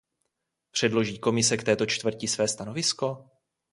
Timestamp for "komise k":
1.19-1.63